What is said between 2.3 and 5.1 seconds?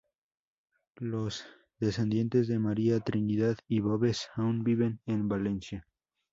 de María Trinidad y Boves aún viven